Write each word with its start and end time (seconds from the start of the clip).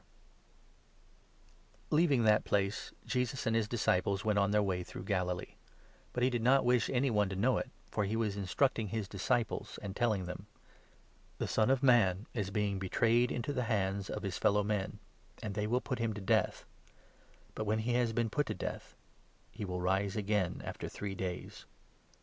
Mai. 1.91 1.97
4. 1.99 1.99
s 1.99 2.05
6. 2.05 2.09
MARK, 2.09 2.09
9. 2.23 2.23
23 2.23 2.23
Leaving 2.23 2.23
that 2.23 2.43
place, 2.43 2.91
Jesus 3.05 3.45
and 3.45 3.55
his 3.55 3.67
disciples 3.67 4.25
went 4.25 4.39
30 4.39 4.41
a. 4.41 4.41
second 4.41 4.41
t"ime, 4.41 4.43
on 4.43 4.49
their 4.51 4.63
way 4.63 4.83
through 4.83 5.03
Galilee; 5.03 5.55
but 6.11 6.23
he 6.23 6.29
did 6.31 6.41
not 6.41 6.63
foretells' 6.63 6.67
wish 6.89 6.89
any 6.89 7.11
one 7.11 7.29
to 7.29 7.35
know 7.35 7.57
it, 7.59 7.69
for 7.85 8.05
he 8.05 8.15
was 8.15 8.35
instructing 8.35 8.87
31 8.87 8.97
his 8.97 9.07
Death. 9.07 9.11
j 9.11 9.15
,js 9.15 9.19
disciples, 9.23 9.79
and 9.83 9.95
telling 9.95 10.25
them— 10.25 10.47
"The 11.37 11.47
Son 11.47 11.69
of 11.69 11.83
Man 11.83 12.25
is 12.33 12.49
being 12.49 12.79
betrayed 12.79 13.31
into 13.31 13.53
the 13.53 13.65
hands 13.69 14.09
of 14.09 14.23
his 14.23 14.39
fellow 14.39 14.63
men, 14.63 14.97
and 15.43 15.53
they 15.53 15.67
will 15.67 15.81
put 15.81 15.99
him 15.99 16.13
to 16.15 16.21
death, 16.21 16.65
but, 17.53 17.65
when 17.65 17.77
he 17.77 17.93
has 17.93 18.11
been 18.11 18.31
put 18.31 18.47
to 18.47 18.55
death, 18.55 18.95
he 19.51 19.63
will 19.65 19.81
rise 19.81 20.15
again 20.15 20.63
after 20.65 20.89
three 20.89 21.13
days." 21.13 21.67